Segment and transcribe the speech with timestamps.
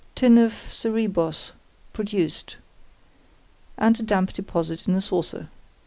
[0.15, 1.51] Tin of Cerebos,
[1.93, 2.57] produced,
[3.77, 5.47] and a damp deposit in a saucer.